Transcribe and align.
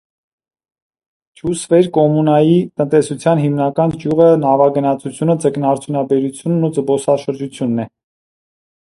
Թյուսվեր 1.41 1.89
կոմունանյի 1.97 2.55
տնտեսության 2.81 3.43
հիմնական 3.43 3.95
ճյուղը 4.05 4.33
նավագնացությունը, 4.47 5.39
ձկնաարդյունաբերությունն 5.47 6.69
ու 6.71 6.75
զբոսաշրջությունն 6.79 7.89
է։ 7.89 7.91